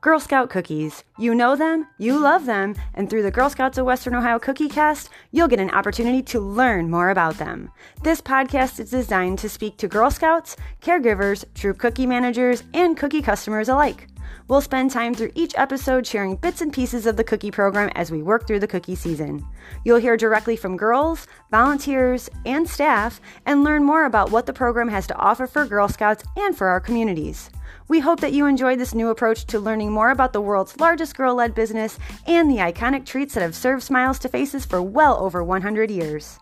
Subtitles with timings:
[0.00, 1.02] Girl Scout cookies.
[1.18, 4.68] You know them, you love them, and through the Girl Scouts of Western Ohio Cookie
[4.68, 7.72] Cast, you'll get an opportunity to learn more about them.
[8.04, 13.22] This podcast is designed to speak to Girl Scouts, caregivers, troop cookie managers, and cookie
[13.22, 14.06] customers alike.
[14.48, 18.10] We'll spend time through each episode sharing bits and pieces of the cookie program as
[18.10, 19.44] we work through the cookie season.
[19.84, 24.88] You'll hear directly from girls, volunteers, and staff and learn more about what the program
[24.88, 27.50] has to offer for Girl Scouts and for our communities.
[27.88, 31.16] We hope that you enjoyed this new approach to learning more about the world's largest
[31.16, 35.18] girl led business and the iconic treats that have served smiles to faces for well
[35.18, 36.38] over 100 years.